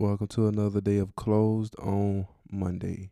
Welcome 0.00 0.28
to 0.28 0.46
another 0.46 0.80
day 0.80 0.98
of 0.98 1.16
closed 1.16 1.74
on 1.80 2.28
Monday. 2.48 3.10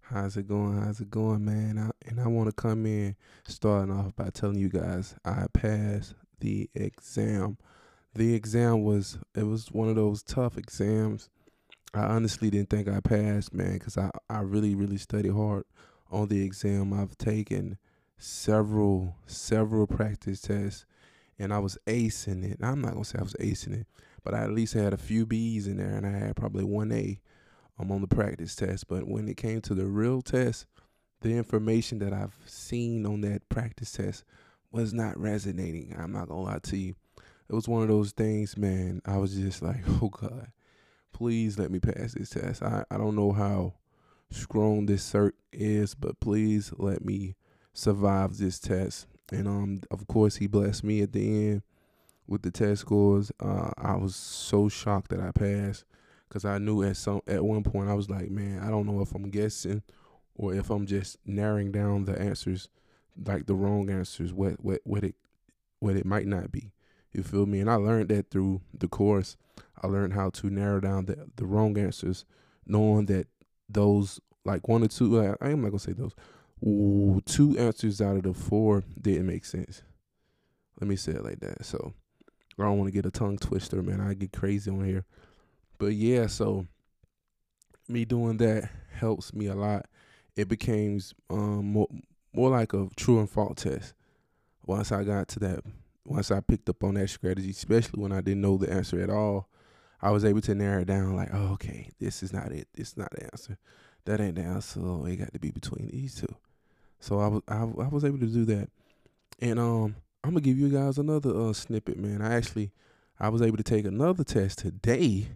How's 0.00 0.38
it 0.38 0.48
going? 0.48 0.80
How's 0.80 0.98
it 0.98 1.10
going, 1.10 1.44
man? 1.44 1.78
I, 1.78 2.08
and 2.08 2.18
I 2.18 2.28
want 2.28 2.48
to 2.48 2.54
come 2.54 2.86
in 2.86 3.14
starting 3.46 3.94
off 3.94 4.16
by 4.16 4.30
telling 4.30 4.56
you 4.56 4.70
guys 4.70 5.16
I 5.22 5.48
passed 5.52 6.14
the 6.40 6.70
exam. 6.74 7.58
The 8.14 8.32
exam 8.32 8.84
was 8.84 9.18
it 9.36 9.42
was 9.42 9.70
one 9.70 9.90
of 9.90 9.96
those 9.96 10.22
tough 10.22 10.56
exams. 10.56 11.28
I 11.92 12.04
honestly 12.04 12.48
didn't 12.48 12.70
think 12.70 12.88
I 12.88 13.00
passed, 13.00 13.52
man, 13.52 13.74
because 13.74 13.98
I, 13.98 14.10
I 14.30 14.38
really, 14.38 14.74
really 14.74 14.96
studied 14.96 15.34
hard 15.34 15.64
on 16.10 16.28
the 16.28 16.42
exam. 16.42 16.94
I've 16.94 17.18
taken 17.18 17.76
several, 18.16 19.14
several 19.26 19.86
practice 19.86 20.40
tests 20.40 20.86
and 21.38 21.52
I 21.52 21.58
was 21.58 21.76
acing 21.86 22.50
it. 22.50 22.58
I'm 22.62 22.80
not 22.80 22.92
gonna 22.92 23.04
say 23.04 23.18
I 23.18 23.24
was 23.24 23.36
acing 23.40 23.80
it, 23.80 23.86
but 24.24 24.34
I 24.34 24.42
at 24.42 24.52
least 24.52 24.72
had 24.72 24.92
a 24.92 24.98
few 24.98 25.26
B's 25.26 25.66
in 25.66 25.76
there, 25.76 25.94
and 25.94 26.06
I 26.06 26.10
had 26.10 26.36
probably 26.36 26.64
one 26.64 26.90
A 26.90 27.20
um, 27.78 27.92
on 27.92 28.00
the 28.00 28.06
practice 28.08 28.56
test. 28.56 28.88
But 28.88 29.06
when 29.06 29.28
it 29.28 29.36
came 29.36 29.60
to 29.62 29.74
the 29.74 29.86
real 29.86 30.22
test, 30.22 30.66
the 31.20 31.36
information 31.36 31.98
that 32.00 32.12
I've 32.12 32.36
seen 32.46 33.06
on 33.06 33.20
that 33.20 33.48
practice 33.48 33.92
test 33.92 34.24
was 34.72 34.92
not 34.92 35.18
resonating. 35.18 35.94
I'm 35.98 36.12
not 36.12 36.28
gonna 36.28 36.42
lie 36.42 36.58
to 36.64 36.76
you. 36.76 36.94
It 37.48 37.54
was 37.54 37.68
one 37.68 37.82
of 37.82 37.88
those 37.88 38.12
things, 38.12 38.56
man. 38.56 39.02
I 39.04 39.18
was 39.18 39.34
just 39.34 39.62
like, 39.62 39.82
oh 40.02 40.08
God, 40.08 40.48
please 41.12 41.58
let 41.58 41.70
me 41.70 41.78
pass 41.78 42.14
this 42.14 42.30
test. 42.30 42.62
I, 42.62 42.84
I 42.90 42.96
don't 42.96 43.16
know 43.16 43.32
how 43.32 43.74
strong 44.30 44.86
this 44.86 45.12
cert 45.12 45.32
is, 45.52 45.94
but 45.94 46.18
please 46.18 46.72
let 46.78 47.04
me 47.04 47.36
survive 47.74 48.38
this 48.38 48.58
test. 48.58 49.06
And 49.30 49.46
um, 49.46 49.80
of 49.90 50.06
course, 50.06 50.36
he 50.36 50.46
blessed 50.46 50.84
me 50.84 51.02
at 51.02 51.12
the 51.12 51.48
end 51.50 51.62
with 52.26 52.42
the 52.42 52.50
test 52.50 52.82
scores. 52.82 53.30
Uh, 53.40 53.70
I 53.76 53.96
was 53.96 54.16
so 54.16 54.68
shocked 54.68 55.10
that 55.10 55.20
I 55.20 55.30
passed 55.30 55.84
because 56.28 56.44
I 56.44 56.58
knew 56.58 56.82
at 56.82 56.96
some 56.96 57.20
at 57.26 57.44
one 57.44 57.62
point 57.62 57.88
I 57.88 57.94
was 57.94 58.10
like, 58.10 58.30
man, 58.30 58.60
I 58.60 58.70
don't 58.70 58.86
know 58.86 59.00
if 59.00 59.14
I'm 59.14 59.30
guessing 59.30 59.82
or 60.34 60.54
if 60.54 60.70
I'm 60.70 60.86
just 60.86 61.18
narrowing 61.24 61.70
down 61.70 62.04
the 62.04 62.18
answers, 62.20 62.68
like 63.24 63.46
the 63.46 63.54
wrong 63.54 63.90
answers, 63.90 64.32
what 64.32 64.64
what 64.64 64.80
what 64.84 65.04
it 65.04 65.14
what 65.78 65.96
it 65.96 66.06
might 66.06 66.26
not 66.26 66.50
be. 66.50 66.72
You 67.12 67.22
feel 67.22 67.46
me? 67.46 67.60
And 67.60 67.70
I 67.70 67.76
learned 67.76 68.08
that 68.08 68.30
through 68.30 68.62
the 68.76 68.88
course. 68.88 69.36
I 69.80 69.86
learned 69.86 70.14
how 70.14 70.30
to 70.30 70.50
narrow 70.50 70.80
down 70.80 71.06
the 71.06 71.28
the 71.36 71.46
wrong 71.46 71.78
answers, 71.78 72.24
knowing 72.66 73.06
that 73.06 73.28
those 73.68 74.20
like 74.44 74.66
one 74.68 74.82
or 74.82 74.88
two. 74.88 75.20
I, 75.20 75.36
I'm 75.40 75.62
not 75.62 75.68
gonna 75.68 75.78
say 75.78 75.92
those. 75.92 76.14
Ooh, 76.66 77.20
two 77.26 77.58
answers 77.58 78.00
out 78.00 78.16
of 78.16 78.22
the 78.22 78.32
four 78.32 78.82
didn't 79.00 79.26
make 79.26 79.44
sense. 79.44 79.82
Let 80.80 80.88
me 80.88 80.96
say 80.96 81.12
it 81.12 81.24
like 81.24 81.40
that. 81.40 81.64
So 81.64 81.92
I 82.58 82.62
don't 82.62 82.78
want 82.78 82.88
to 82.88 82.92
get 82.92 83.06
a 83.06 83.10
tongue 83.10 83.38
twister, 83.38 83.82
man. 83.82 84.00
I 84.00 84.14
get 84.14 84.32
crazy 84.32 84.70
on 84.70 84.84
here. 84.84 85.04
But 85.78 85.94
yeah, 85.94 86.26
so 86.26 86.66
me 87.88 88.04
doing 88.04 88.36
that 88.38 88.70
helps 88.92 89.34
me 89.34 89.46
a 89.46 89.54
lot. 89.54 89.86
It 90.36 90.48
became 90.48 91.00
um, 91.30 91.72
more 91.72 91.88
more 92.32 92.50
like 92.50 92.72
a 92.72 92.88
true 92.96 93.20
and 93.20 93.30
false 93.30 93.62
test. 93.62 93.94
Once 94.66 94.90
I 94.92 95.04
got 95.04 95.28
to 95.28 95.40
that, 95.40 95.60
once 96.04 96.30
I 96.30 96.40
picked 96.40 96.68
up 96.68 96.82
on 96.82 96.94
that 96.94 97.10
strategy, 97.10 97.50
especially 97.50 98.02
when 98.02 98.12
I 98.12 98.20
didn't 98.20 98.40
know 98.40 98.56
the 98.56 98.72
answer 98.72 99.00
at 99.00 99.10
all, 99.10 99.48
I 100.00 100.10
was 100.10 100.24
able 100.24 100.40
to 100.42 100.54
narrow 100.54 100.82
it 100.82 100.86
down. 100.86 101.16
Like, 101.16 101.30
oh, 101.32 101.52
okay, 101.54 101.90
this 102.00 102.22
is 102.22 102.32
not 102.32 102.52
it. 102.52 102.68
This 102.74 102.88
is 102.88 102.96
not 102.96 103.10
the 103.12 103.24
answer. 103.24 103.58
That 104.04 104.20
ain't 104.20 104.36
the 104.36 104.42
answer. 104.42 104.80
It 105.08 105.16
got 105.16 105.32
to 105.32 105.38
be 105.38 105.50
between 105.50 105.88
these 105.88 106.14
two. 106.14 106.34
So 107.00 107.20
I 107.20 107.28
was 107.28 107.42
I, 107.48 107.56
I 107.56 107.88
was 107.88 108.04
able 108.04 108.18
to 108.18 108.26
do 108.26 108.44
that, 108.46 108.70
and 109.40 109.58
um 109.58 109.96
I'm 110.24 110.30
gonna 110.30 110.40
give 110.40 110.58
you 110.58 110.70
guys 110.70 110.96
another 110.96 111.36
uh, 111.36 111.52
snippet, 111.52 111.98
man. 111.98 112.22
I 112.22 112.34
actually 112.34 112.72
I 113.20 113.28
was 113.28 113.42
able 113.42 113.58
to 113.58 113.62
take 113.62 113.84
another 113.84 114.24
test 114.24 114.60
today, 114.60 115.28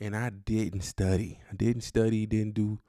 and 0.00 0.16
I 0.16 0.30
didn't 0.30 0.80
study. 0.80 1.38
I 1.48 1.54
didn't 1.54 1.82
study. 1.82 2.26
Didn't 2.26 2.54
do 2.54 2.80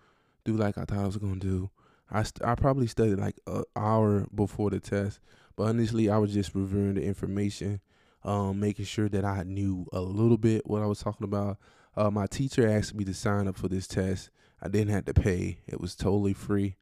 do 0.45 0.57
like 0.57 0.79
I 0.79 0.85
thought 0.85 0.97
I 0.97 1.05
was 1.05 1.17
gonna 1.17 1.35
do. 1.35 1.69
I 2.09 2.23
st- 2.23 2.43
I 2.43 2.55
probably 2.55 2.87
studied 2.87 3.19
like 3.19 3.39
an 3.45 3.65
hour 3.75 4.25
before 4.33 4.71
the 4.71 4.79
test, 4.79 5.19
but 5.55 5.65
honestly, 5.65 6.09
I 6.09 6.17
was 6.17 6.33
just 6.33 6.55
reviewing 6.55 6.95
the 6.95 7.03
information, 7.03 7.81
um, 8.23 8.59
making 8.59 8.85
sure 8.85 9.07
that 9.09 9.23
I 9.23 9.43
knew 9.43 9.85
a 9.93 10.01
little 10.01 10.39
bit 10.39 10.65
what 10.65 10.81
I 10.81 10.87
was 10.87 11.01
talking 11.01 11.25
about. 11.25 11.59
Uh, 11.95 12.09
my 12.09 12.25
teacher 12.25 12.67
asked 12.67 12.95
me 12.95 13.05
to 13.05 13.13
sign 13.13 13.47
up 13.47 13.57
for 13.57 13.67
this 13.67 13.85
test. 13.85 14.31
I 14.59 14.69
didn't 14.69 14.91
have 14.91 15.05
to 15.05 15.13
pay. 15.13 15.59
It 15.67 15.79
was 15.79 15.93
totally 15.95 16.33
free, 16.33 16.77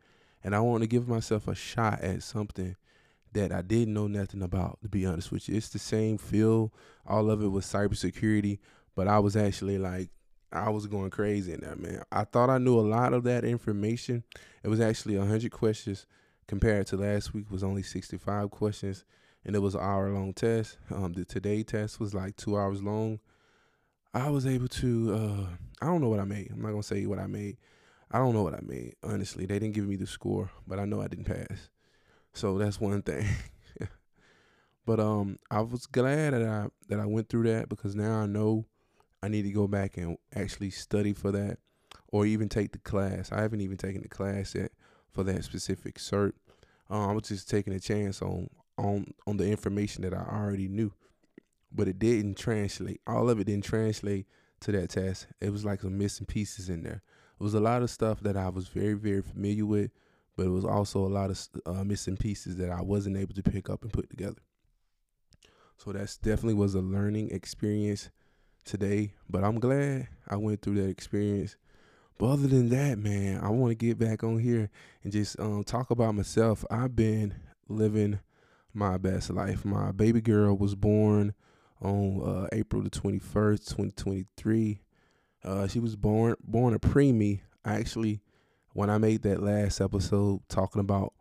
and 0.45 0.55
I 0.55 0.61
wanted 0.61 0.85
to 0.85 0.95
give 0.95 1.09
myself 1.09 1.45
a 1.49 1.55
shot 1.55 1.99
at 1.99 2.23
something 2.23 2.77
that 3.35 3.51
I 3.51 3.62
didn't 3.62 3.94
know 3.94 4.07
nothing 4.07 4.41
about, 4.41 4.79
to 4.81 4.90
be 4.90 5.06
honest 5.06 5.31
with 5.31 5.47
you. 5.47 5.56
It's 5.56 5.69
the 5.69 5.79
same 5.79 6.18
feel. 6.18 6.73
All 7.06 7.29
of 7.29 7.44
it 7.44 7.50
was 7.50 7.66
cybersecurity, 7.66 8.59
but 8.96 9.07
I 9.07 9.19
was 9.19 9.35
actually 9.35 9.78
like, 9.78 10.09
I 10.51 10.69
was 10.69 10.88
going 10.88 11.09
crazy 11.09 11.53
in 11.53 11.59
that, 11.62 11.79
man. 11.79 12.01
I 12.12 12.23
thought 12.23 12.50
I 12.50 12.57
knew 12.57 12.79
a 12.79 12.81
lot 12.81 13.13
of 13.13 13.23
that 13.25 13.44
information. 13.44 14.23
It 14.63 14.69
was 14.69 14.79
actually 14.79 15.18
100 15.18 15.51
questions 15.51 16.06
compared 16.47 16.88
to 16.88 16.97
last 16.97 17.34
week 17.34 17.51
was 17.51 17.63
only 17.63 17.84
65 17.84 18.51
questions, 18.51 19.03
and 19.44 19.56
it 19.56 19.59
was 19.59 19.75
an 19.75 19.81
hour 19.81 20.09
long 20.09 20.34
test. 20.34 20.78
Um, 20.94 21.13
the 21.13 21.25
today 21.25 21.63
test 21.63 22.00
was 22.00 22.13
like 22.13 22.35
two 22.38 22.57
hours 22.57 22.81
long. 22.81 23.19
I 24.13 24.29
was 24.29 24.47
able 24.47 24.69
to, 24.69 25.13
uh, 25.13 25.46
I 25.81 25.88
don't 25.88 26.02
know 26.02 26.09
what 26.09 26.19
I 26.19 26.25
made. 26.25 26.52
I'm 26.52 26.62
not 26.62 26.69
going 26.69 26.81
to 26.81 26.88
say 26.88 27.06
what 27.06 27.19
I 27.19 27.28
made. 27.28 27.57
I 28.12 28.19
don't 28.19 28.34
know 28.34 28.44
what 28.44 28.53
I 28.53 28.62
made. 28.62 28.96
Honestly, 29.03 29.46
they 29.46 29.59
didn't 29.59 29.75
give 29.75 29.88
me 29.88 29.97
the 29.97 30.07
score, 30.07 30.50
but 30.66 30.79
I 30.79 30.85
know 30.85 31.02
I 31.02 31.07
didn't 31.07 31.25
pass. 31.25 31.69
So 32.35 32.57
that's 32.57 32.79
one 32.81 33.01
thing. 33.01 33.25
but 34.85 35.00
um 35.00 35.40
I 35.50 35.62
was 35.62 35.85
glad 35.85 36.34
that 36.34 36.44
I 36.44 36.68
that 36.90 37.00
I 37.00 37.06
went 37.06 37.29
through 37.29 37.44
that 37.44 37.69
because 37.69 37.96
now 37.96 38.19
I 38.19 38.25
know 38.25 38.66
I 39.23 39.29
need 39.29 39.44
to 39.44 39.51
go 39.51 39.68
back 39.68 39.97
and 39.97 40.18
actually 40.35 40.69
study 40.69 41.13
for 41.13 41.31
that 41.31 41.59
or 42.09 42.25
even 42.25 42.50
take 42.50 42.73
the 42.73 42.79
class. 42.79 43.31
I 43.31 43.41
haven't 43.41 43.62
even 43.62 43.78
taken 43.78 44.01
the 44.01 44.09
class 44.09 44.53
yet 44.53 44.72
for 45.12 45.23
that 45.23 45.46
specific 45.46 45.96
cert. 45.96 46.34
Um, 46.90 47.09
I 47.09 47.13
was 47.13 47.29
just 47.29 47.50
taking 47.50 47.73
a 47.73 47.79
chance 47.79 48.22
on 48.22 48.50
on 48.78 49.13
on 49.25 49.38
the 49.38 49.50
information 49.50 50.03
that 50.03 50.13
I 50.13 50.23
already 50.29 50.67
knew. 50.67 50.91
But 51.72 51.88
it 51.88 52.00
didn't 52.00 52.35
translate. 52.35 53.02
All 53.07 53.29
of 53.29 53.40
it 53.40 53.46
didn't 53.46 53.66
translate 53.66 54.28
to 54.62 54.72
that 54.73 54.90
test. 54.90 55.28
It 55.40 55.52
was 55.52 55.63
like 55.63 55.81
some 55.81 55.97
missing 55.97 56.25
pieces 56.25 56.69
in 56.69 56.84
there. 56.84 57.02
It 57.40 57.44
was 57.44 57.53
a 57.53 57.59
lot 57.59 57.81
of 57.81 57.90
stuff 57.90 58.19
that 58.22 58.38
I 58.38 58.50
was 58.50 58.67
very, 58.67 58.94
very 58.94 59.22
familiar 59.22 59.66
with, 59.66 59.91
but 60.35 60.46
it 60.46 60.50
was 60.50 60.66
also 60.66 61.06
a 61.06 61.09
lot 61.09 61.29
of 61.29 61.47
uh, 61.66 61.84
missing 61.84 62.18
pieces 62.18 62.57
that 62.57 62.69
I 62.69 62.81
wasn't 62.81 63.18
able 63.18 63.34
to 63.35 63.44
pick 63.44 63.69
up 63.69 63.84
and 63.84 63.94
put 63.94 64.09
together. 64.09 64.41
So 65.78 65.91
that's 65.91 66.18
definitely 66.18 66.53
was 66.56 66.75
a 66.75 66.81
learning 66.81 67.31
experience 67.31 68.09
today, 68.63 69.13
but 69.29 69.44
I'm 69.44 69.59
glad 69.59 70.07
I 70.28 70.38
went 70.38 70.62
through 70.62 70.75
that 70.81 70.90
experience. 70.90 71.57
But 72.18 72.28
other 72.28 72.47
than 72.47 72.69
that, 72.69 72.97
man, 72.97 73.41
I 73.44 73.50
want 73.50 73.72
to 73.72 73.75
get 73.75 74.00
back 74.00 74.23
on 74.23 74.40
here 74.40 74.69
and 75.03 75.12
just 75.12 75.40
um, 75.40 75.63
talk 75.63 75.91
about 75.91 76.16
myself. 76.16 76.63
I've 76.72 76.96
been 76.96 77.35
living 77.67 78.19
my 78.73 78.97
best 78.97 79.29
life. 79.29 79.66
My 79.66 79.91
baby 79.91 80.22
girl 80.22 80.56
was 80.56 80.75
born 80.75 81.34
on 81.81 82.22
uh, 82.23 82.47
April 82.53 82.81
the 82.81 82.90
21st, 82.90 83.67
2023. 83.67 84.79
Uh, 85.44 85.67
she 85.67 85.79
was 85.79 85.96
born 85.96 86.35
born 86.44 86.73
a 86.73 86.79
preemie. 86.79 87.41
I 87.63 87.75
actually 87.75 88.22
when 88.75 88.89
I 88.89 88.97
made 88.97 89.21
that 89.23 89.41
last 89.41 89.79
episode 89.79 90.41
talking 90.49 90.81
about 90.81 91.13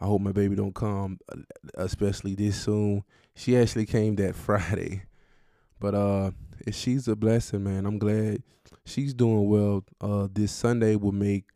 I 0.00 0.06
hope 0.06 0.22
my 0.22 0.30
baby 0.32 0.54
don't 0.54 0.74
come, 0.74 1.18
especially 1.74 2.36
this 2.36 2.62
soon. 2.62 3.02
She 3.34 3.56
actually 3.58 3.84
came 3.84 4.14
that 4.16 4.34
Friday, 4.46 5.02
but 5.80 5.94
uh, 5.94 6.30
she's 6.70 7.08
a 7.08 7.16
blessing, 7.16 7.64
man. 7.64 7.84
I'm 7.84 7.98
glad 7.98 8.44
she's 8.84 9.12
doing 9.12 9.48
well. 9.48 9.84
Uh, 10.00 10.28
this 10.32 10.52
Sunday 10.52 10.94
will 10.94 11.12
make, 11.12 11.46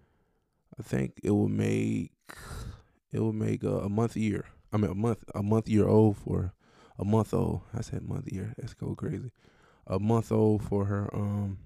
I 0.76 0.82
think 0.82 1.20
it 1.22 1.31
will 1.31 1.48
make, 1.48 2.10
it 3.12 3.21
will 3.21 3.32
make 3.32 3.62
a, 3.62 3.78
a 3.78 3.88
month 3.88 4.16
year. 4.16 4.44
I 4.72 4.76
mean 4.76 4.91
a 4.91 4.94
month, 4.94 5.22
a 5.36 5.42
month 5.42 5.69
year 5.69 5.86
old 5.86 6.19
for 6.19 6.53
a 6.98 7.04
month 7.04 7.32
old. 7.32 7.62
I 7.72 7.81
said 7.81 8.03
month 8.03 8.31
year. 8.31 8.54
That's 8.59 8.75
go 8.75 8.97
crazy. 8.97 9.31
A 9.86 10.00
month 10.00 10.32
old 10.32 10.65
for 10.65 10.86
her. 10.86 11.09
Um, 11.15 11.59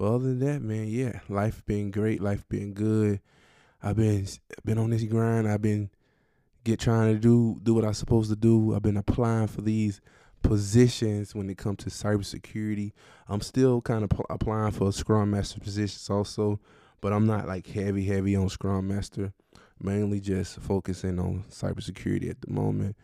but 0.00 0.14
other 0.14 0.28
than 0.28 0.38
that, 0.38 0.62
man, 0.62 0.88
yeah, 0.88 1.20
life 1.28 1.62
been 1.66 1.90
great, 1.90 2.22
life 2.22 2.48
been 2.48 2.72
good. 2.72 3.20
I've 3.82 3.96
been 3.96 4.26
been 4.64 4.78
on 4.78 4.88
this 4.88 5.02
grind. 5.02 5.46
I've 5.46 5.60
been 5.60 5.90
get 6.64 6.80
trying 6.80 7.12
to 7.12 7.20
do 7.20 7.60
do 7.62 7.74
what 7.74 7.84
I'm 7.84 7.92
supposed 7.92 8.30
to 8.30 8.36
do. 8.36 8.74
I've 8.74 8.80
been 8.80 8.96
applying 8.96 9.48
for 9.48 9.60
these 9.60 10.00
positions 10.42 11.34
when 11.34 11.50
it 11.50 11.58
comes 11.58 11.84
to 11.84 11.90
cybersecurity. 11.90 12.92
I'm 13.28 13.42
still 13.42 13.82
kind 13.82 14.02
of 14.02 14.08
pl- 14.08 14.24
applying 14.30 14.72
for 14.72 14.90
Scrum 14.90 15.32
Master 15.32 15.60
positions 15.60 16.08
also, 16.08 16.60
but 17.02 17.12
I'm 17.12 17.26
not 17.26 17.46
like 17.46 17.66
heavy 17.66 18.06
heavy 18.06 18.34
on 18.34 18.48
Scrum 18.48 18.88
Master. 18.88 19.34
Mainly 19.82 20.20
just 20.20 20.60
focusing 20.60 21.18
on 21.18 21.44
cybersecurity 21.50 22.30
at 22.30 22.40
the 22.40 22.50
moment. 22.50 22.96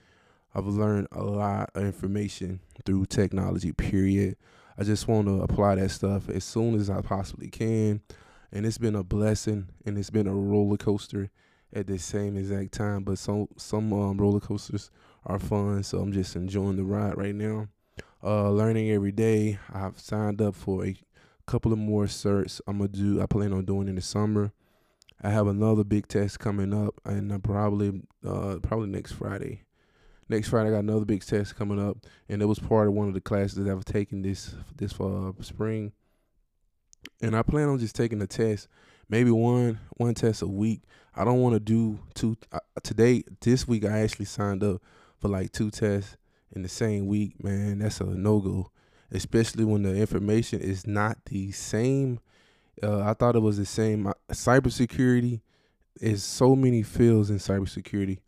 I've 0.55 0.67
learned 0.67 1.09
a 1.13 1.23
lot 1.23 1.73
of 1.75 1.85
information 1.85 2.61
through 2.87 3.05
technology. 3.05 3.73
Period. 3.73 4.39
I 4.79 4.85
just 4.85 5.09
want 5.09 5.27
to 5.27 5.43
apply 5.43 5.77
that 5.77 5.91
stuff 5.91 6.29
as 6.29 6.45
soon 6.45 6.75
as 6.75 6.91
I 6.91 7.01
possibly 7.01 7.49
can. 7.49 8.03
And 8.53 8.67
it's 8.67 8.79
been 8.79 8.95
a 8.95 9.03
blessing 9.03 9.69
and 9.85 9.99
it's 9.99 10.11
been 10.11 10.27
a 10.27 10.35
roller 10.35 10.77
coaster 10.77 11.31
at 11.73 11.87
the 11.87 11.99
same 11.99 12.37
exact 12.37 12.73
time. 12.73 13.05
But 13.05 13.19
some 13.19 13.49
some 13.57 13.93
um, 13.93 14.19
roller 14.19 14.41
coasters 14.41 14.91
are 15.25 15.39
fun, 15.39 15.83
so 15.83 15.99
I'm 15.99 16.13
just 16.13 16.37
enjoying 16.37 16.77
the 16.77 16.85
ride 16.85 17.17
right 17.17 17.35
now. 17.35 17.69
Uh, 18.23 18.51
learning 18.51 18.91
every 18.91 19.13
day. 19.13 19.59
I've 19.73 19.99
signed 19.99 20.41
up 20.41 20.55
for 20.55 20.85
a 20.85 20.97
couple 21.47 21.73
of 21.73 21.79
more 21.79 22.05
certs 22.05 22.61
I'm 22.67 22.79
gonna 22.79 22.89
do. 22.89 23.21
I 23.21 23.27
plan 23.27 23.53
on 23.53 23.65
doing 23.65 23.89
in 23.89 23.97
the 23.97 24.03
summer. 24.03 24.53
I 25.23 25.31
have 25.31 25.47
another 25.47 25.85
big 25.85 26.09
test 26.09 26.39
coming 26.39 26.75
up, 26.75 27.01
and 27.05 27.33
I'm 27.33 27.41
probably 27.41 28.03
uh, 28.27 28.59
probably 28.63 28.89
next 28.89 29.13
Friday. 29.13 29.66
Next 30.29 30.49
Friday, 30.49 30.71
I 30.71 30.73
got 30.73 30.79
another 30.81 31.05
big 31.05 31.25
test 31.25 31.55
coming 31.57 31.81
up, 31.81 31.99
and 32.29 32.43
it 32.43 32.47
was 32.47 32.59
part 32.59 32.89
of 32.89 32.95
one 32.95 33.09
of 33.09 33.15
the 33.15 33.21
classes 33.21 33.55
that 33.55 33.71
I've 33.71 33.85
taken 33.85 34.23
this 34.23 34.55
this 34.77 34.99
uh, 35.01 35.33
spring. 35.41 35.93
And 37.23 37.37
I 37.37 37.43
plan 37.43 37.69
on 37.69 37.79
just 37.79 37.95
taking 37.95 38.21
a 38.21 38.27
test, 38.27 38.69
maybe 39.09 39.31
one 39.31 39.79
one 39.91 40.15
test 40.15 40.43
a 40.43 40.47
week. 40.47 40.83
I 41.15 41.25
don't 41.25 41.41
want 41.41 41.55
to 41.55 41.61
do 41.61 42.01
two 42.15 42.37
uh, 42.53 42.59
today. 42.83 43.25
This 43.41 43.69
week, 43.69 43.85
I 43.85 44.01
actually 44.01 44.27
signed 44.27 44.65
up 44.65 44.83
for 45.21 45.29
like 45.29 45.53
two 45.53 45.71
tests 45.71 46.17
in 46.53 46.63
the 46.63 46.69
same 46.69 47.07
week. 47.07 47.43
Man, 47.43 47.79
that's 47.79 48.01
a 48.01 48.05
no 48.05 48.41
go 48.41 48.71
especially 49.11 49.65
when 49.65 49.83
the 49.83 49.95
information 49.95 50.61
is 50.61 50.87
not 50.87 51.19
the 51.27 51.53
same. 51.53 52.21
Uh, 52.83 53.01
I 53.01 53.15
thought 53.15 53.37
it 53.37 53.41
was 53.41 53.57
the 53.57 53.67
same. 53.67 54.13
Cybersecurity 54.31 55.41
is 56.01 56.23
so 56.23 56.55
many 56.57 56.83
fields 56.83 57.31
in 57.31 57.39
cybersecurity. 57.39 58.19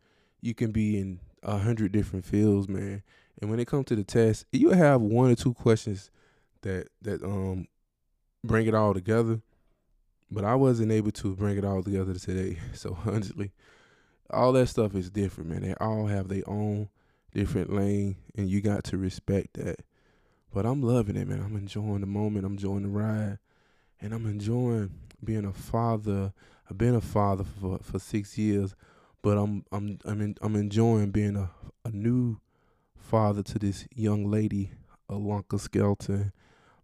You 0.40 0.54
can 0.54 0.70
be 0.70 0.98
in 0.98 1.20
a 1.42 1.58
hundred 1.58 1.92
different 1.92 2.24
fields, 2.24 2.68
man. 2.68 3.02
And 3.40 3.50
when 3.50 3.60
it 3.60 3.68
comes 3.68 3.86
to 3.86 3.96
the 3.96 4.04
test, 4.04 4.46
you 4.52 4.70
have 4.70 5.00
one 5.00 5.30
or 5.30 5.34
two 5.34 5.54
questions 5.54 6.10
that 6.62 6.88
that 7.02 7.22
um 7.22 7.66
bring 8.44 8.66
it 8.66 8.74
all 8.74 8.94
together. 8.94 9.40
But 10.30 10.44
I 10.44 10.54
wasn't 10.56 10.92
able 10.92 11.12
to 11.12 11.34
bring 11.34 11.56
it 11.56 11.64
all 11.64 11.82
together 11.82 12.14
today. 12.14 12.58
So 12.74 12.98
honestly, 13.06 13.52
all 14.30 14.52
that 14.52 14.68
stuff 14.68 14.94
is 14.94 15.10
different, 15.10 15.50
man. 15.50 15.62
They 15.62 15.74
all 15.74 16.06
have 16.06 16.28
their 16.28 16.42
own 16.46 16.88
different 17.32 17.72
lane, 17.72 18.16
and 18.36 18.48
you 18.48 18.60
got 18.60 18.84
to 18.84 18.98
respect 18.98 19.54
that. 19.54 19.80
But 20.52 20.66
I'm 20.66 20.82
loving 20.82 21.16
it, 21.16 21.28
man. 21.28 21.42
I'm 21.42 21.56
enjoying 21.56 22.00
the 22.00 22.06
moment. 22.06 22.44
I'm 22.44 22.52
enjoying 22.52 22.82
the 22.82 22.88
ride, 22.88 23.38
and 24.00 24.12
I'm 24.12 24.26
enjoying 24.26 24.90
being 25.22 25.44
a 25.44 25.52
father. 25.52 26.32
I've 26.70 26.78
been 26.78 26.94
a 26.94 27.00
father 27.00 27.44
for 27.44 27.78
for 27.82 27.98
six 27.98 28.36
years, 28.36 28.74
but 29.22 29.36
I'm 29.36 29.64
I'm 29.72 29.98
I'm 30.04 30.20
in, 30.20 30.36
I'm 30.40 30.56
enjoying 30.56 31.10
being 31.10 31.36
a 31.36 31.50
a 31.84 31.90
new 31.90 32.40
father 32.96 33.42
to 33.42 33.58
this 33.58 33.86
young 33.94 34.30
lady, 34.30 34.72
Alonka 35.10 35.58
Skelton, 35.58 36.32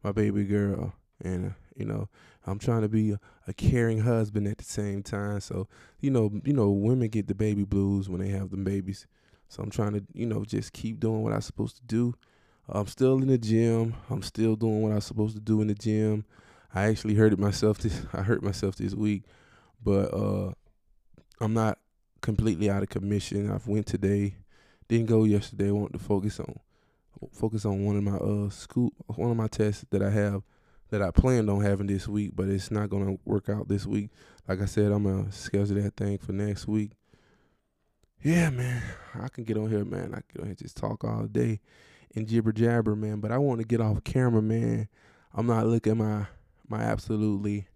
my 0.03 0.13
baby 0.13 0.45
girl, 0.45 0.95
and 1.23 1.47
uh, 1.47 1.55
you 1.77 1.85
know 1.85 2.09
I'm 2.47 2.59
trying 2.59 2.83
to 2.83 2.89
be 2.89 3.13
a, 3.13 3.21
a, 3.47 3.53
caring 3.53 4.01
husband 4.01 4.47
at 4.47 4.59
the 4.59 4.65
same 4.65 5.03
time. 5.03 5.41
So 5.41 5.69
you 6.01 6.11
know 6.11 6.31
you 6.45 6.53
know 6.53 6.71
women 6.71 7.09
get 7.09 7.27
the 7.27 7.35
baby 7.35 7.65
blues 7.65 8.09
when 8.09 8.21
they 8.21 8.29
have 8.29 8.51
them 8.51 8.65
babies. 8.65 9.07
So 9.49 9.63
I'm 9.63 9.71
trying 9.71 9.93
to 9.93 10.03
you 10.13 10.27
know 10.27 10.45
just 10.45 10.73
keep 10.73 11.01
doing 11.01 11.23
what 11.23 11.33
I'm 11.33 11.41
supposed 11.41 11.77
to 11.77 11.83
do 11.83 12.15
I'm 12.69 12.87
still 12.87 13.19
in 13.19 13.29
the 13.29 13.39
gym. 13.39 13.95
I'm 14.09 14.23
still 14.23 14.57
doing 14.57 14.83
what 14.83 14.93
I'm 14.93 15.01
supposed 15.01 15.35
to 15.35 15.41
do 15.41 15.61
in 15.61 15.69
the 15.69 15.75
gym. 15.75 16.25
I 16.75 16.87
actually 16.87 17.15
hurt 17.15 17.39
myself. 17.39 17.79
This 17.79 18.01
I 18.13 18.23
hurt 18.23 18.43
myself 18.43 18.77
this 18.77 18.95
week, 18.95 19.25
but 19.83 20.13
uh, 20.15 20.53
I'm 21.41 21.55
not 21.55 21.79
completely 22.25 22.71
out 22.71 22.83
of 22.83 22.89
commission. 22.89 23.51
I've 23.51 23.69
went 23.69 23.87
today, 23.87 24.37
didn't 24.89 25.07
go 25.07 25.25
yesterday. 25.25 25.69
I 25.69 25.73
want 25.73 25.93
to 25.93 25.99
focus 25.99 26.41
on 26.41 26.59
focus 27.33 27.65
on 27.65 27.85
one 27.85 27.97
of 27.97 28.03
my 28.03 28.17
uh 28.17 28.51
school 28.51 28.93
one 29.07 29.31
of 29.31 29.37
my 29.37 29.47
tests 29.47 29.85
that 29.91 30.03
I 30.03 30.11
have 30.11 30.43
that 30.91 31.01
I 31.01 31.11
planned 31.11 31.49
on 31.49 31.63
having 31.63 31.87
this 31.87 32.09
week, 32.09 32.33
but 32.35 32.49
it's 32.49 32.71
not 32.71 32.89
gonna 32.89 33.19
work 33.25 33.49
out 33.49 33.69
this 33.69 33.87
week. 33.87 34.11
Like 34.49 34.63
I 34.63 34.65
said, 34.65 34.91
I'm 34.91 35.05
gonna 35.05 35.31
schedule 35.33 35.81
that 35.83 35.97
thing 35.97 36.19
for 36.19 36.33
next 36.33 36.67
week. 36.67 36.93
Yeah, 38.23 38.49
man, 38.49 38.83
I 39.15 39.29
can 39.29 39.45
get 39.45 39.59
on 39.59 39.69
here, 39.69 39.85
man. 39.85 40.15
I 40.15 40.21
can 40.33 40.57
just 40.57 40.79
talk 40.79 41.05
all 41.05 41.27
day 41.27 41.61
and 42.15 42.27
jibber 42.27 42.53
jabber, 42.53 42.97
man. 42.97 43.21
But 43.21 43.33
I 43.33 43.39
want 43.39 43.61
to 43.61 43.67
get 43.67 43.83
off 43.83 44.03
camera, 44.03 44.41
man. 44.41 44.89
I'm 45.35 45.47
not 45.47 45.67
looking 45.67 45.99
my 45.99 46.27
my 46.69 46.81
absolutely 46.81 47.67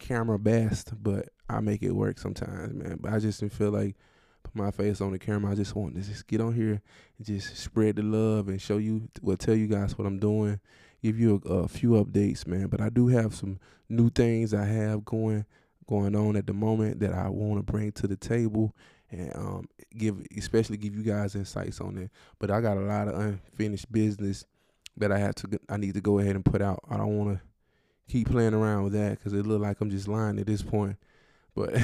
camera 0.00 0.38
best, 0.38 0.92
but 1.00 1.28
I 1.48 1.60
make 1.60 1.82
it 1.82 1.92
work 1.92 2.18
sometimes, 2.18 2.74
man. 2.74 2.98
But 3.00 3.12
I 3.12 3.18
just 3.20 3.40
didn't 3.40 3.52
feel 3.52 3.70
like 3.70 3.96
put 4.42 4.56
my 4.56 4.70
face 4.70 5.00
on 5.00 5.12
the 5.12 5.18
camera. 5.18 5.52
I 5.52 5.54
just 5.54 5.76
want 5.76 5.94
to 5.94 6.00
just 6.00 6.26
get 6.26 6.40
on 6.40 6.54
here 6.54 6.80
and 7.18 7.26
just 7.26 7.56
spread 7.56 7.96
the 7.96 8.02
love 8.02 8.48
and 8.48 8.60
show 8.60 8.78
you, 8.78 9.08
well, 9.22 9.36
tell 9.36 9.54
you 9.54 9.68
guys 9.68 9.96
what 9.96 10.06
I'm 10.06 10.18
doing, 10.18 10.58
give 11.02 11.18
you 11.18 11.40
a, 11.44 11.48
a 11.50 11.68
few 11.68 11.90
updates, 11.90 12.46
man. 12.46 12.66
But 12.66 12.80
I 12.80 12.88
do 12.88 13.08
have 13.08 13.34
some 13.34 13.60
new 13.88 14.10
things 14.10 14.54
I 14.54 14.64
have 14.64 15.04
going 15.04 15.44
going 15.88 16.14
on 16.14 16.36
at 16.36 16.46
the 16.46 16.52
moment 16.52 17.00
that 17.00 17.12
I 17.12 17.28
want 17.28 17.58
to 17.58 17.72
bring 17.72 17.90
to 17.92 18.06
the 18.06 18.16
table 18.16 18.76
and 19.10 19.34
um, 19.34 19.68
give 19.96 20.24
especially 20.38 20.76
give 20.76 20.94
you 20.94 21.02
guys 21.02 21.34
insights 21.34 21.80
on 21.80 21.98
it. 21.98 22.10
But 22.38 22.50
I 22.50 22.60
got 22.60 22.76
a 22.76 22.80
lot 22.80 23.08
of 23.08 23.18
unfinished 23.18 23.90
business 23.90 24.44
that 24.96 25.10
I 25.10 25.18
have 25.18 25.34
to 25.36 25.60
I 25.68 25.76
need 25.76 25.94
to 25.94 26.00
go 26.00 26.18
ahead 26.18 26.36
and 26.36 26.44
put 26.44 26.62
out. 26.62 26.80
I 26.88 26.96
don't 26.96 27.18
want 27.18 27.38
to 27.38 27.40
keep 28.10 28.28
playing 28.28 28.54
around 28.54 28.84
with 28.84 28.92
that 28.94 29.18
because 29.18 29.32
it 29.32 29.46
look 29.46 29.62
like 29.62 29.80
I'm 29.80 29.90
just 29.90 30.08
lying 30.08 30.38
at 30.38 30.46
this 30.46 30.62
point. 30.62 30.96
But 31.54 31.74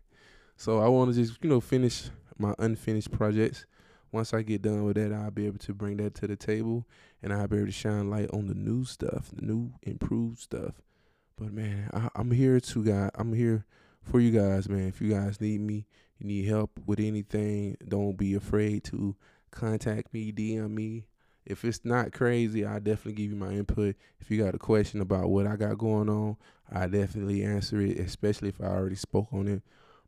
so 0.56 0.80
I 0.80 0.88
want 0.88 1.14
to 1.14 1.20
just 1.20 1.42
you 1.42 1.50
know 1.50 1.60
finish 1.60 2.10
my 2.38 2.54
unfinished 2.58 3.12
projects. 3.12 3.66
Once 4.12 4.32
I 4.32 4.42
get 4.42 4.62
done 4.62 4.84
with 4.84 4.96
that, 4.96 5.12
I'll 5.12 5.30
be 5.30 5.46
able 5.46 5.58
to 5.58 5.74
bring 5.74 5.98
that 5.98 6.14
to 6.16 6.26
the 6.26 6.36
table, 6.36 6.86
and 7.22 7.32
I'll 7.32 7.48
be 7.48 7.56
able 7.56 7.66
to 7.66 7.72
shine 7.72 8.08
light 8.08 8.30
on 8.32 8.46
the 8.46 8.54
new 8.54 8.84
stuff, 8.84 9.30
the 9.34 9.44
new 9.44 9.72
improved 9.82 10.38
stuff. 10.38 10.80
But 11.36 11.52
man, 11.52 11.90
I, 11.92 12.08
I'm 12.14 12.30
here 12.30 12.58
to 12.60 12.84
guys. 12.84 13.10
I'm 13.14 13.34
here 13.34 13.66
for 14.02 14.20
you 14.20 14.30
guys, 14.30 14.68
man. 14.68 14.88
If 14.88 15.00
you 15.00 15.10
guys 15.12 15.40
need 15.40 15.60
me, 15.60 15.86
you 16.18 16.26
need 16.26 16.46
help 16.46 16.70
with 16.86 17.00
anything, 17.00 17.76
don't 17.86 18.16
be 18.16 18.34
afraid 18.34 18.84
to 18.84 19.16
contact 19.50 20.14
me, 20.14 20.32
DM 20.32 20.70
me. 20.70 21.06
If 21.46 21.64
it's 21.64 21.84
not 21.84 22.12
crazy, 22.12 22.66
I 22.66 22.78
definitely 22.78 23.12
give 23.12 23.30
you 23.30 23.36
my 23.36 23.52
input. 23.52 23.96
If 24.20 24.30
you 24.30 24.42
got 24.42 24.54
a 24.54 24.58
question 24.58 25.00
about 25.00 25.30
what 25.30 25.46
I 25.46 25.56
got 25.56 25.78
going 25.78 26.08
on, 26.08 26.36
I 26.70 26.86
definitely 26.88 27.44
answer 27.44 27.80
it, 27.80 27.98
especially 27.98 28.48
if 28.48 28.60
I 28.60 28.66
already 28.66 28.96
spoke 28.96 29.28
on 29.32 29.46
it. 29.46 29.62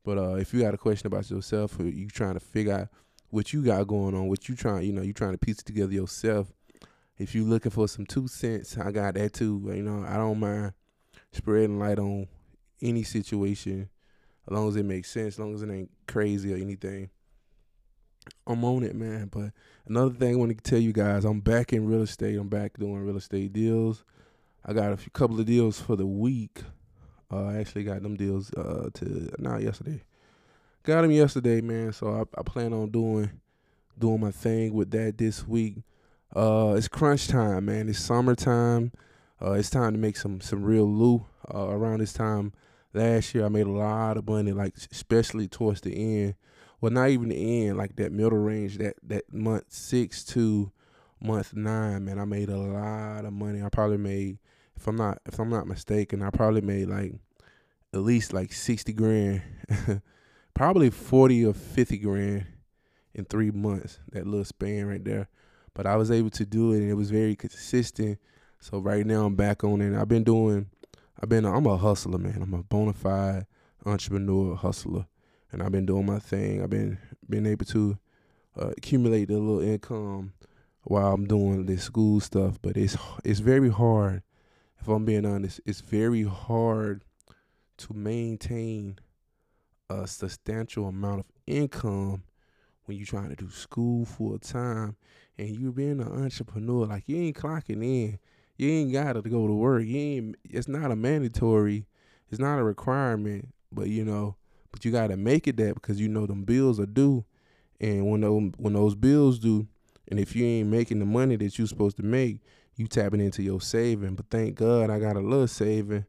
But 0.05 0.19
uh, 0.19 0.35
if 0.35 0.52
you 0.52 0.61
got 0.61 0.75
a 0.75 0.79
question 0.79 1.06
about 1.06 1.31
yourself 1.31 1.79
or 1.79 1.85
you 1.85 2.08
trying 2.08 2.35
to 2.35 2.40
figure 2.40 2.73
out 2.73 2.88
what 3.31 3.52
you 3.52 3.62
got 3.62 3.87
going 3.87 4.14
on, 4.14 4.29
what 4.29 4.49
you 4.49 4.56
trying, 4.56 4.85
you 4.85 4.93
know, 4.93 5.02
you 5.02 5.12
trying 5.12 5.32
to 5.32 5.38
piece 5.38 5.61
it 5.61 5.67
together 5.67 5.93
yourself. 5.93 6.52
If 7.19 7.35
you 7.35 7.44
looking 7.44 7.70
for 7.70 7.88
some 7.88 8.06
two 8.06 8.29
cents, 8.29 8.79
I 8.79 8.90
got 8.90 9.14
that 9.14 9.32
too. 9.32 9.62
You 9.67 9.82
know, 9.82 10.05
I 10.06 10.17
don't 10.17 10.40
mind 10.40 10.73
spreading 11.32 11.79
light 11.79 11.99
on 11.99 12.26
any 12.81 13.02
situation 13.02 13.88
as 14.46 14.52
long 14.52 14.69
as 14.69 14.76
it 14.76 14.85
makes 14.85 15.11
sense, 15.11 15.35
as 15.35 15.38
long 15.38 15.55
as 15.55 15.62
it 15.62 15.70
ain't 15.70 15.90
crazy 16.06 16.52
or 16.52 16.56
anything. 16.56 17.11
I'm 18.46 18.64
on 18.64 18.82
it, 18.82 18.94
man. 18.94 19.28
But 19.32 19.52
another 19.86 20.14
thing 20.14 20.34
I 20.34 20.38
want 20.38 20.56
to 20.56 20.70
tell 20.70 20.78
you 20.78 20.92
guys, 20.92 21.25
I'm 21.25 21.40
back 21.40 21.72
in 21.72 21.86
real 21.86 22.02
estate. 22.02 22.36
I'm 22.38 22.48
back 22.48 22.78
doing 22.78 23.04
real 23.04 23.16
estate 23.16 23.52
deals. 23.52 24.04
I 24.64 24.72
got 24.72 24.92
a 24.92 24.96
few, 24.96 25.10
couple 25.10 25.38
of 25.38 25.46
deals 25.46 25.80
for 25.80 25.96
the 25.96 26.06
week. 26.06 26.62
Uh, 27.30 27.47
I 27.47 27.58
actually 27.58 27.85
got 27.85 28.02
them 28.02 28.16
deals 28.16 28.52
uh, 28.54 28.88
to 28.94 29.30
not 29.38 29.62
yesterday. 29.62 30.02
Got 30.82 31.02
them 31.02 31.11
yesterday, 31.11 31.61
man. 31.61 31.92
So 31.92 32.08
I, 32.08 32.40
I 32.40 32.42
plan 32.42 32.73
on 32.73 32.90
doing 32.90 33.30
doing 33.99 34.20
my 34.20 34.30
thing 34.30 34.73
with 34.73 34.90
that 34.92 35.18
this 35.18 35.47
week. 35.47 35.76
Uh, 36.35 36.75
it's 36.76 36.88
crunch 36.88 37.28
time, 37.28 37.66
man. 37.66 37.88
It's 37.88 37.99
summertime. 37.99 38.92
Uh, 39.40 39.52
it's 39.52 39.70
time 39.70 39.92
to 39.92 39.99
make 39.99 40.16
some 40.16 40.40
some 40.40 40.62
real 40.62 40.87
loot. 40.90 41.23
Uh, 41.54 41.68
around 41.68 42.00
this 42.00 42.12
time, 42.12 42.52
last 42.92 43.35
year 43.35 43.47
I 43.47 43.49
made 43.49 43.66
a 43.66 43.70
lot 43.70 44.18
of 44.18 44.28
money, 44.28 44.52
like 44.52 44.75
especially 44.90 45.49
towards 45.49 45.80
the 45.80 45.94
end. 45.94 46.35
Well, 46.80 46.92
not 46.92 47.11
even 47.11 47.30
the 47.30 47.66
end, 47.66 47.76
like 47.76 47.97
that 47.97 48.12
middle 48.12 48.38
range, 48.38 48.78
that 48.78 48.97
that 49.04 49.32
month 49.32 49.64
six 49.68 50.25
to 50.26 50.70
month 51.20 51.54
nine, 51.54 52.04
man, 52.04 52.18
I 52.18 52.25
made 52.25 52.49
a 52.49 52.56
lot 52.56 53.25
of 53.25 53.32
money. 53.32 53.62
I 53.62 53.68
probably 53.68 53.97
made, 53.97 54.38
if 54.76 54.87
I'm 54.87 54.97
not 54.97 55.20
if 55.26 55.38
I'm 55.38 55.50
not 55.50 55.66
mistaken, 55.66 56.23
I 56.23 56.30
probably 56.30 56.61
made 56.61 56.88
like 56.88 57.14
at 57.92 58.00
least 58.00 58.32
like 58.32 58.52
sixty 58.52 58.92
grand, 58.92 59.42
probably 60.54 60.90
forty 60.90 61.44
or 61.44 61.52
fifty 61.52 61.99
grand 61.99 62.47
in 63.14 63.25
three 63.25 63.50
months. 63.50 63.99
That 64.12 64.26
little 64.26 64.44
span 64.44 64.87
right 64.87 65.04
there, 65.04 65.28
but 65.75 65.87
I 65.87 65.97
was 65.97 66.11
able 66.11 66.30
to 66.30 66.47
do 66.47 66.73
it, 66.73 66.78
and 66.78 66.90
it 66.90 66.94
was 66.94 67.11
very 67.11 67.35
consistent. 67.35 68.18
So 68.61 68.78
right 68.78 69.06
now 69.06 69.25
I'm 69.25 69.37
back 69.37 69.64
on 69.64 69.80
it. 69.80 69.99
I've 69.99 70.08
been 70.08 70.25
doing 70.25 70.68
I've 71.20 71.28
been 71.28 71.44
I'm 71.44 71.66
a 71.66 71.76
hustler, 71.76 72.18
man. 72.18 72.40
I'm 72.40 72.54
a 72.54 72.62
bona 72.62 72.92
fide 72.92 73.47
entrepreneur, 73.85 74.54
hustler, 74.54 75.06
and 75.50 75.62
I've 75.62 75.73
been 75.73 75.87
doing 75.87 76.07
my 76.07 76.19
thing. 76.19 76.62
I've 76.62 76.71
been 76.71 76.99
been 77.28 77.47
able 77.47 77.64
to 77.67 77.99
uh, 78.61 78.71
accumulate 78.76 79.31
a 79.31 79.35
little 79.35 79.61
income 79.61 80.33
while 80.83 81.12
I'm 81.12 81.26
doing 81.26 81.67
this 81.67 81.85
school 81.85 82.21
stuff. 82.21 82.59
But 82.61 82.76
it's 82.76 82.97
it's 83.25 83.40
very 83.40 83.71
hard. 83.71 84.23
If 84.81 84.88
I'm 84.88 85.05
being 85.05 85.26
honest, 85.26 85.61
it's 85.67 85.81
very 85.81 86.23
hard 86.23 87.05
to 87.78 87.95
maintain 87.95 88.99
a 89.90 90.07
substantial 90.07 90.87
amount 90.87 91.21
of 91.21 91.26
income 91.47 92.25
when 92.85 92.97
you're 92.97 93.07
trying 93.07 93.31
to 93.31 93.37
do 93.37 93.50
school 93.50 94.05
full 94.05 94.38
time 94.38 94.97
and 95.37 95.49
you're 95.49 95.73
being 95.73 96.00
an 96.00 96.25
entrepreneur. 96.25 96.87
Like 96.87 97.05
you 97.07 97.17
ain't 97.17 97.37
clocking 97.37 97.85
in 97.85 98.19
you 98.59 98.69
ain't 98.69 98.93
gotta 98.93 99.23
go 99.23 99.47
to 99.47 99.55
work. 99.55 99.85
You 99.85 99.97
ain't. 99.97 100.37
It's 100.45 100.69
not 100.69 100.90
a 100.90 100.97
mandatory. 100.97 101.87
It's 102.28 102.40
not 102.40 102.59
a 102.59 102.64
requirement. 102.64 103.49
But 103.71 103.87
you 103.87 104.05
know, 104.05 104.37
but 104.78 104.85
you 104.85 104.92
gotta 104.92 105.16
make 105.16 105.49
it 105.49 105.56
that 105.56 105.75
because 105.75 106.00
you 106.00 106.06
know 106.06 106.25
them 106.25 106.44
bills 106.44 106.78
are 106.78 106.87
due, 106.87 107.25
and 107.80 108.08
when 108.08 108.20
those 108.20 108.52
when 108.58 108.75
those 108.75 108.94
bills 108.94 109.40
due, 109.40 109.66
and 110.06 110.20
if 110.20 110.37
you 110.37 110.44
ain't 110.44 110.68
making 110.68 111.00
the 111.00 111.04
money 111.04 111.35
that 111.35 111.58
you're 111.58 111.66
supposed 111.66 111.97
to 111.97 112.04
make, 112.04 112.38
you 112.76 112.87
tapping 112.87 113.20
into 113.20 113.42
your 113.42 113.61
saving. 113.61 114.14
But 114.14 114.26
thank 114.30 114.54
God 114.54 114.88
I 114.88 115.00
got 115.00 115.16
a 115.16 115.20
little 115.20 115.49
saving. 115.49 116.06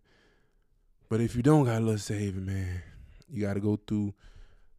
But 1.09 1.19
if 1.19 1.35
you 1.35 1.41
don't 1.41 1.65
got 1.65 1.77
a 1.77 1.83
little 1.83 1.97
saving, 1.97 2.45
man, 2.45 2.83
you 3.27 3.41
got 3.41 3.55
to 3.55 3.59
go 3.59 3.79
through. 3.87 4.13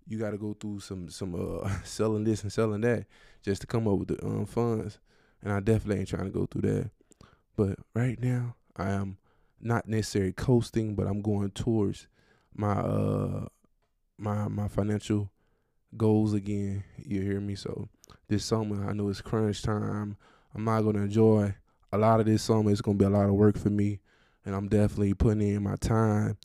You 0.07 0.19
got 0.19 0.31
to 0.31 0.39
go 0.39 0.55
through 0.55 0.79
some 0.79 1.11
some 1.11 1.35
uh 1.35 1.69
selling 1.85 2.23
this 2.23 2.45
and 2.45 2.53
selling 2.53 2.83
that 2.83 3.07
just 3.43 3.63
to 3.63 3.67
come 3.67 3.89
up 3.89 3.99
with 3.99 4.09
the 4.09 4.25
um 4.25 4.47
funds. 4.47 5.01
And 5.43 5.53
I 5.53 5.59
definitely 5.59 5.99
ain't 5.99 6.09
trying 6.09 6.27
to 6.27 6.31
go 6.31 6.47
through 6.47 6.63
that. 6.71 6.91
But 7.57 7.81
right 7.93 8.23
now, 8.23 8.55
I 8.77 8.91
am 8.91 9.17
not 9.61 9.89
necessarily 9.89 10.33
coasting, 10.33 10.95
but 10.95 11.09
I'm 11.09 11.23
going 11.23 11.51
towards 11.51 12.07
my 12.55 12.75
uh 12.75 13.47
my 14.21 14.49
my 14.49 14.69
financial 14.69 15.31
goals 15.97 16.35
again. 16.35 16.85
You 16.97 17.23
hear 17.23 17.41
me? 17.41 17.55
So 17.55 17.89
this 18.29 18.45
summer, 18.45 18.89
I 18.89 18.93
know 18.93 19.09
it's 19.09 19.21
crunch 19.21 19.63
time. 19.63 20.17
I'm 20.55 20.65
not 20.65 20.83
gonna 20.83 21.03
enjoy 21.03 21.55
a 21.93 21.99
lot 21.99 22.21
of 22.21 22.27
this 22.27 22.43
summer. 22.43 22.71
It's 22.71 22.81
gonna 22.81 22.99
be 22.99 23.05
a 23.05 23.11
lot 23.11 23.29
of 23.29 23.35
work 23.35 23.59
for 23.59 23.71
me, 23.71 24.01
and 24.45 24.55
I'm 24.55 24.69
definitely 24.69 25.15
putting 25.15 25.43
in 25.43 25.63
my 25.63 25.77
time 25.77 26.37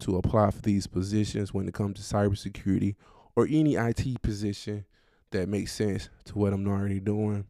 to 0.00 0.16
apply 0.16 0.50
for 0.50 0.62
these 0.62 0.86
positions 0.86 1.54
when 1.54 1.68
it 1.68 1.74
comes 1.74 1.96
to 1.96 2.14
cybersecurity 2.14 2.96
or 3.36 3.46
any 3.48 3.76
IT 3.76 4.20
position 4.22 4.84
that 5.30 5.48
makes 5.48 5.72
sense 5.72 6.08
to 6.24 6.38
what 6.38 6.52
I'm 6.52 6.66
already 6.66 7.00
doing. 7.00 7.46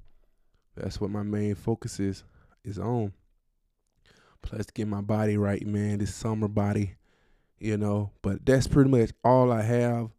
That's 0.76 1.00
what 1.00 1.10
my 1.10 1.22
main 1.22 1.54
focus 1.54 1.98
is 2.00 2.24
is 2.64 2.78
on. 2.78 3.12
Plus, 4.42 4.66
get 4.66 4.88
my 4.88 5.00
body 5.00 5.36
right, 5.36 5.64
man. 5.66 5.98
This 5.98 6.14
summer 6.14 6.48
body, 6.48 6.94
you 7.62 7.76
know. 7.76 8.10
But 8.22 8.44
that's 8.44 8.66
pretty 8.66 8.90
much 8.90 9.10
all 9.24 9.52
I 9.52 9.62
have. 9.62 10.10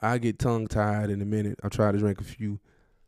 I 0.00 0.18
get 0.18 0.38
tongue 0.38 0.66
tied 0.66 1.10
in 1.10 1.20
a 1.22 1.24
minute. 1.24 1.58
I'll 1.62 1.70
try 1.70 1.90
to 1.90 1.98
drink 1.98 2.20
a 2.20 2.24
few 2.24 2.60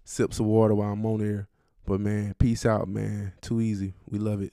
sips 0.05 0.41
of 0.41 0.47
water 0.47 0.75
while 0.75 0.93
I'm 0.93 1.07
on 1.07 1.21
here. 1.21 1.49
But 1.87 2.01
man, 2.01 2.35
peace 2.39 2.67
out, 2.67 2.89
man. 2.89 3.33
Too 3.41 3.61
easy. 3.61 3.95
We 4.09 4.19
love 4.19 4.43
it. 4.43 4.53